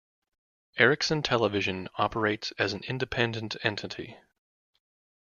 Ericsson 0.79 1.21
Television 1.21 1.87
operates 1.99 2.51
as 2.57 2.73
an 2.73 2.81
independent 2.85 3.55
entity. 3.61 4.17